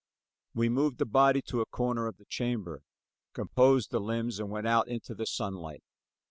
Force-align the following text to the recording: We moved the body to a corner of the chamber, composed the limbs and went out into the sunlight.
We 0.55 0.67
moved 0.67 0.97
the 0.97 1.05
body 1.05 1.43
to 1.43 1.61
a 1.61 1.67
corner 1.67 2.07
of 2.07 2.17
the 2.17 2.25
chamber, 2.25 2.81
composed 3.33 3.91
the 3.91 3.99
limbs 3.99 4.39
and 4.39 4.49
went 4.49 4.65
out 4.65 4.87
into 4.87 5.13
the 5.13 5.27
sunlight. 5.27 5.83